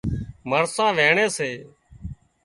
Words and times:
مرسان 0.51 0.91
وينڻي 0.99 1.27
سي 1.37 1.49